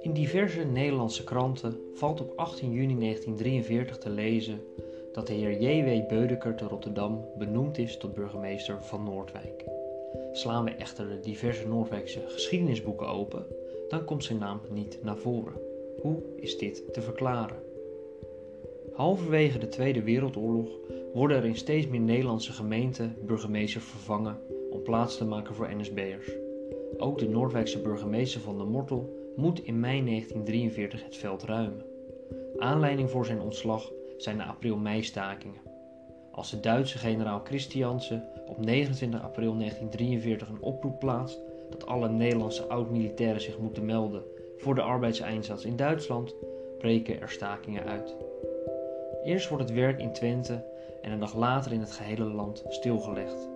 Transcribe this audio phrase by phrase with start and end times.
[0.00, 4.60] In diverse Nederlandse kranten valt op 18 juni 1943 te lezen
[5.12, 6.08] dat de heer J.W.
[6.08, 9.64] Beudeker te Rotterdam benoemd is tot burgemeester van Noordwijk.
[10.32, 13.46] Slaan we echter de diverse Noordwijkse geschiedenisboeken open,
[13.88, 15.60] dan komt zijn naam niet naar voren.
[16.00, 17.62] Hoe is dit te verklaren?
[18.92, 20.68] Halverwege de Tweede Wereldoorlog
[21.12, 24.38] worden er in steeds meer Nederlandse gemeenten burgemeesters vervangen
[24.84, 26.30] plaats te maken voor NSB'ers.
[26.96, 31.84] Ook de Noordwijkse burgemeester van de Mortel moet in mei 1943 het veld ruimen.
[32.58, 35.60] Aanleiding voor zijn ontslag zijn de april-mei-stakingen.
[36.32, 42.68] Als de Duitse generaal Christiansen op 29 april 1943 een oproep plaatst dat alle Nederlandse
[42.68, 44.22] oud-militairen zich moeten melden
[44.56, 46.34] voor de arbeidseinsatz in Duitsland,
[46.78, 48.16] breken er stakingen uit.
[49.24, 50.64] Eerst wordt het werk in Twente
[51.02, 53.53] en een dag later in het gehele land stilgelegd.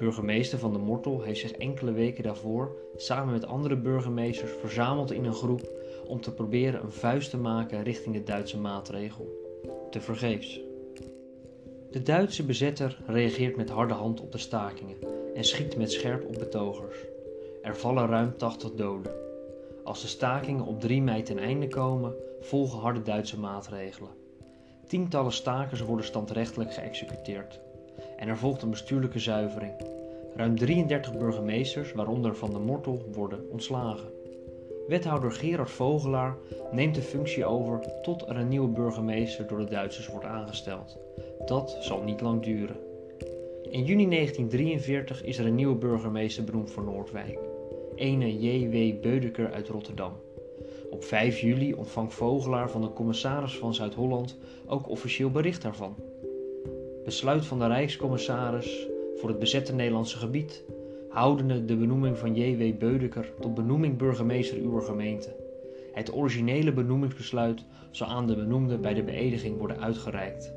[0.00, 5.24] Burgemeester van de Mortel heeft zich enkele weken daarvoor samen met andere burgemeesters verzameld in
[5.24, 5.70] een groep
[6.06, 9.28] om te proberen een vuist te maken richting de Duitse maatregel.
[9.90, 10.60] Te vergeefs.
[11.90, 14.96] De Duitse bezetter reageert met harde hand op de stakingen
[15.34, 16.96] en schiet met scherp op betogers.
[17.62, 19.12] Er vallen ruim 80 doden.
[19.84, 24.10] Als de stakingen op 3 mei ten einde komen, volgen harde Duitse maatregelen.
[24.86, 27.60] Tientallen stakers worden standrechtelijk geëxecuteerd.
[28.16, 29.72] En er volgt een bestuurlijke zuivering.
[30.34, 34.08] Ruim 33 burgemeesters, waaronder Van de Mortel, worden ontslagen.
[34.86, 36.36] Wethouder Gerard Vogelaar
[36.70, 40.98] neemt de functie over tot er een nieuwe burgemeester door de Duitsers wordt aangesteld.
[41.46, 42.76] Dat zal niet lang duren.
[43.70, 47.38] In juni 1943 is er een nieuwe burgemeester benoemd voor Noordwijk.
[47.94, 49.00] Ene J.W.
[49.00, 50.12] Beudeker uit Rotterdam.
[50.90, 55.94] Op 5 juli ontvangt Vogelaar van de commissaris van Zuid-Holland ook officieel bericht daarvan.
[57.04, 60.64] Besluit van de Rijkscommissaris voor het bezette Nederlandse gebied,
[61.08, 62.78] houdende de benoeming van J.W.
[62.78, 65.36] Beudeker tot benoeming burgemeester uw gemeente.
[65.92, 70.52] Het originele benoemingsbesluit zal aan de benoemde bij de beëdiging worden uitgereikt.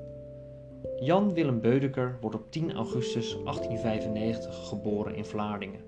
[1.00, 5.82] Jan Willem Beudeker wordt op 10 augustus 1895 geboren in Vlaardingen.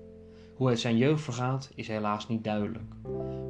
[0.54, 2.94] Hoe het zijn jeugd vergaat is helaas niet duidelijk.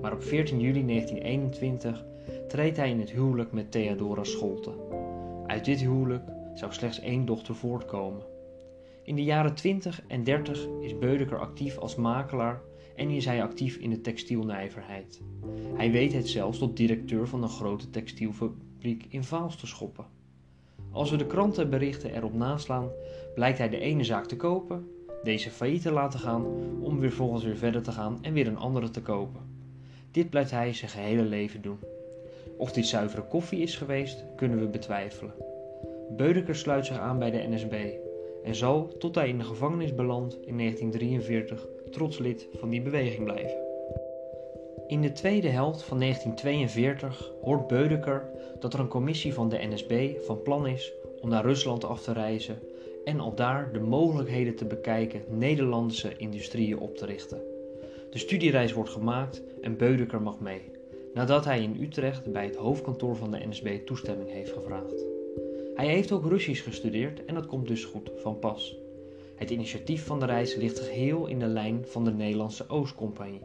[0.01, 2.05] Maar op 14 juli 1921
[2.49, 4.73] treedt hij in het huwelijk met Theodora Scholte.
[5.47, 6.23] Uit dit huwelijk
[6.59, 8.23] zou slechts één dochter voortkomen.
[9.05, 12.61] In de jaren 20 en 30 is Beudeker actief als makelaar
[12.97, 15.23] en is hij actief in de textielnijverheid.
[15.75, 20.07] Hij weet het zelfs tot directeur van een grote textielfabriek in Vaals te schoppen.
[20.91, 22.89] Als we de krantenberichten erop naslaan,
[23.35, 24.89] blijkt hij de ene zaak te kopen,
[25.23, 26.45] deze failliet te laten gaan,
[26.81, 29.41] om weer volgens weer verder te gaan en weer een andere te kopen.
[30.11, 31.79] Dit blijft hij zijn gehele leven doen.
[32.57, 35.56] Of dit zuivere koffie is geweest, kunnen we betwijfelen.
[36.17, 37.75] Beudeker sluit zich aan bij de NSB
[38.45, 43.25] en zal, tot hij in de gevangenis belandt in 1943, trots lid van die beweging
[43.25, 43.65] blijven.
[44.87, 50.11] In de tweede helft van 1942 hoort Beudeker dat er een commissie van de NSB
[50.25, 52.59] van plan is om naar Rusland af te reizen
[53.05, 57.41] en al daar de mogelijkheden te bekijken Nederlandse industrieën op te richten.
[58.11, 60.63] De studiereis wordt gemaakt en Beudeker mag mee,
[61.15, 65.16] nadat hij in Utrecht bij het hoofdkantoor van de NSB toestemming heeft gevraagd.
[65.77, 68.77] Hij heeft ook Russisch gestudeerd en dat komt dus goed van pas.
[69.35, 73.43] Het initiatief van de reis ligt geheel in de lijn van de Nederlandse Oostcompagnie,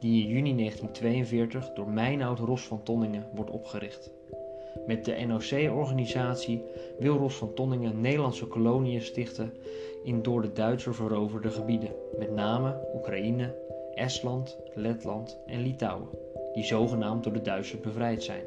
[0.00, 4.10] die in juni 1942 door Meinoud Ros van Tonningen wordt opgericht.
[4.86, 6.62] Met de NOC-organisatie
[6.98, 9.52] wil Ros van Tonningen Nederlandse koloniën stichten
[10.04, 13.54] in door de Duitser veroverde gebieden, met name Oekraïne,
[13.94, 16.08] Estland, Letland en Litouwen,
[16.52, 18.44] die zogenaamd door de Duitsers bevrijd zijn.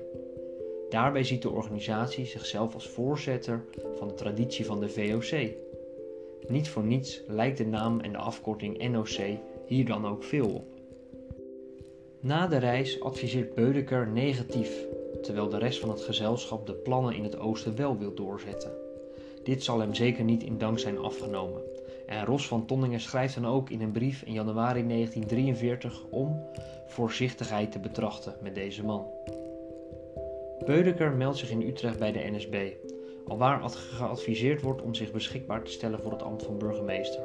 [0.94, 3.66] Daarbij ziet de organisatie zichzelf als voorzitter
[3.98, 5.56] van de traditie van de VOC.
[6.48, 10.66] Niet voor niets lijkt de naam en de afkorting NOC hier dan ook veel op.
[12.20, 14.86] Na de reis adviseert Beudeker negatief,
[15.22, 18.72] terwijl de rest van het gezelschap de plannen in het oosten wel wil doorzetten.
[19.44, 21.62] Dit zal hem zeker niet in dank zijn afgenomen.
[22.08, 26.42] En Ros van Tonningen schrijft dan ook in een brief in januari 1943 om
[26.88, 29.06] voorzichtigheid te betrachten met deze man.
[30.66, 32.72] Beudeker meldt zich in Utrecht bij de NSB,
[33.28, 37.22] alwaar geadviseerd wordt om zich beschikbaar te stellen voor het ambt van burgemeester.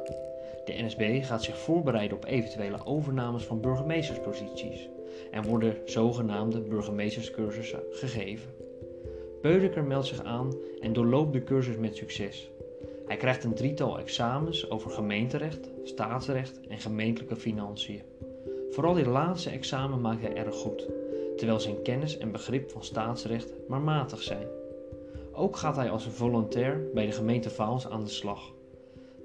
[0.65, 4.89] De NSB gaat zich voorbereiden op eventuele overnames van burgemeestersposities
[5.31, 8.49] en worden zogenaamde burgemeesterscursussen gegeven.
[9.41, 12.51] Beudeker meldt zich aan en doorloopt de cursus met succes.
[13.07, 18.01] Hij krijgt een drietal examens over gemeenterecht, staatsrecht en gemeentelijke financiën.
[18.69, 20.87] Vooral dit laatste examen maakt hij erg goed,
[21.39, 24.47] terwijl zijn kennis en begrip van staatsrecht maar matig zijn.
[25.31, 28.53] Ook gaat hij als volontair bij de gemeente Vaals aan de slag.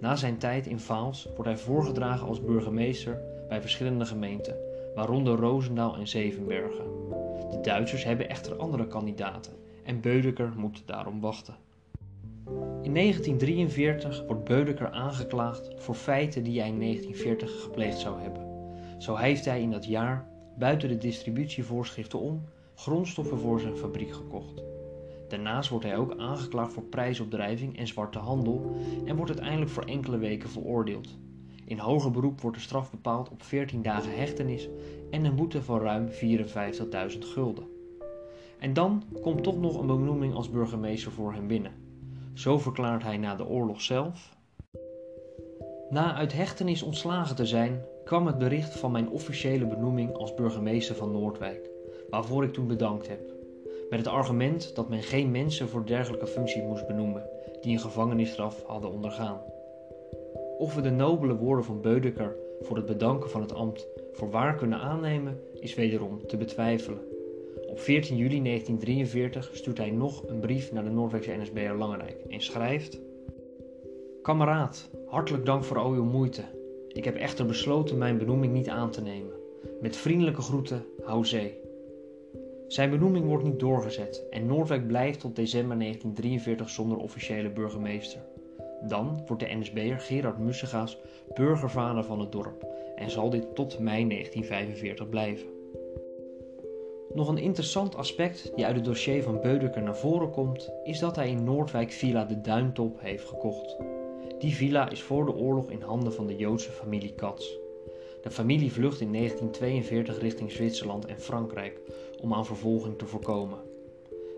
[0.01, 4.57] Na zijn tijd in Vaals wordt hij voorgedragen als burgemeester bij verschillende gemeenten,
[4.95, 6.85] waaronder Roosendaal en Zevenbergen.
[7.51, 9.53] De Duitsers hebben echter andere kandidaten
[9.85, 11.55] en Beudeker moet daarom wachten.
[12.83, 18.43] In 1943 wordt Beudeker aangeklaagd voor feiten die hij in 1940 gepleegd zou hebben.
[18.99, 22.43] Zo heeft hij in dat jaar, buiten de distributievoorschriften om,
[22.75, 24.63] grondstoffen voor zijn fabriek gekocht.
[25.29, 30.19] Daarnaast wordt hij ook aangeklaagd voor prijsopdrijving en zwarte handel en wordt uiteindelijk voor enkele
[30.19, 31.09] weken veroordeeld.
[31.65, 34.69] In hoger beroep wordt de straf bepaald op 14 dagen hechtenis
[35.11, 37.65] en een boete van ruim 54.000 gulden.
[38.59, 41.73] En dan komt toch nog een benoeming als burgemeester voor hem binnen.
[42.33, 44.37] Zo verklaart hij na de oorlog zelf.
[45.91, 50.97] Na uit hechtenis ontslagen te zijn, kwam het bericht van mijn officiële benoeming als burgemeester
[50.97, 51.71] van Noordwijk,
[52.11, 53.33] waarvoor ik toen bedankt heb.
[53.91, 57.27] Met het argument dat men geen mensen voor dergelijke functie moest benoemen
[57.61, 59.41] die een gevangenisstraf hadden ondergaan.
[60.59, 64.55] Of we de nobele woorden van Beudeker voor het bedanken van het ambt voor waar
[64.55, 66.99] kunnen aannemen, is wederom te betwijfelen.
[67.67, 72.41] Op 14 juli 1943 stuurt hij nog een brief naar de Noordwijkse NSB'er Langerijk en
[72.41, 73.01] schrijft:
[74.23, 76.54] Kameraad, hartelijk dank voor al uw moeite.
[76.95, 79.33] Ik heb echter besloten mijn benoeming niet aan te nemen.
[79.81, 81.55] Met vriendelijke groeten, hou zee.
[82.67, 88.21] Zijn benoeming wordt niet doorgezet en Noordwijk blijft tot december 1943 zonder officiële burgemeester.
[88.89, 90.99] Dan wordt de NSB'er Gerard Mussegaas
[91.35, 95.47] burgervader van het dorp en zal dit tot mei 1945 blijven.
[97.15, 101.17] Nog een interessant aspect die uit het dossier van Beudeker naar voren komt, is dat
[101.17, 103.77] hij in Noordwijk Villa de Duintop heeft gekocht.
[104.45, 107.53] Die villa is voor de oorlog in handen van de Joodse familie Katz.
[108.23, 111.81] De familie vlucht in 1942 richting Zwitserland en Frankrijk
[112.21, 113.59] om aan vervolging te voorkomen.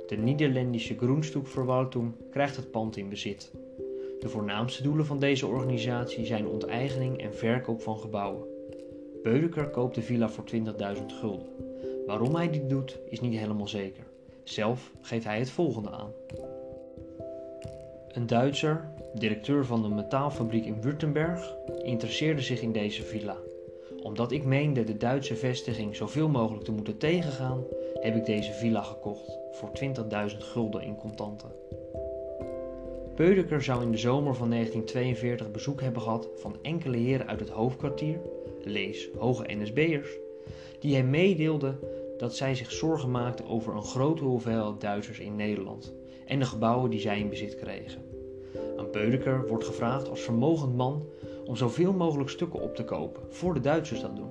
[0.06, 3.50] De Nederlandse Groenstoekverwaltung krijgt het pand in bezit.
[4.20, 8.47] De voornaamste doelen van deze organisatie zijn onteigening en verkoop van gebouwen.
[9.23, 10.62] Beudeker koopt de villa voor 20.000
[11.20, 11.49] gulden.
[12.06, 14.05] Waarom hij dit doet is niet helemaal zeker.
[14.44, 16.12] Zelf geeft hij het volgende aan.
[18.08, 23.36] Een Duitser, directeur van de metaalfabriek in Württemberg, interesseerde zich in deze villa.
[24.02, 27.64] Omdat ik meende de Duitse vestiging zoveel mogelijk te moeten tegengaan,
[27.94, 29.70] heb ik deze villa gekocht voor
[30.30, 31.52] 20.000 gulden in contanten.
[33.16, 37.48] Beudeker zou in de zomer van 1942 bezoek hebben gehad van enkele heren uit het
[37.48, 38.20] hoofdkwartier,
[38.62, 40.19] lees hoge NSB'ers,
[40.80, 41.78] die hem meedeelden
[42.19, 45.94] dat zij zich zorgen maakten over een grote hoeveelheid Duitsers in Nederland
[46.26, 48.06] en de gebouwen die zij in bezit kregen.
[48.76, 51.05] Aan Beudeker wordt gevraagd als vermogend man
[51.44, 54.31] om zoveel mogelijk stukken op te kopen voor de Duitsers dat doen.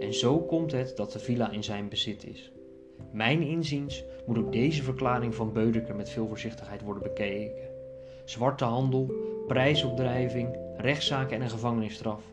[0.00, 2.52] En zo komt het dat de villa in zijn bezit is.
[3.12, 7.70] Mijn inziens moet ook deze verklaring van Beudeker met veel voorzichtigheid worden bekeken.
[8.24, 9.12] Zwarte handel,
[9.46, 12.24] prijsopdrijving, rechtszaken en een gevangenisstraf.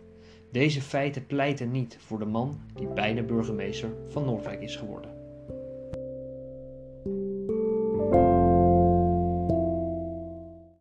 [0.52, 5.19] Deze feiten pleiten niet voor de man die bijna burgemeester van Noordwijk is geworden.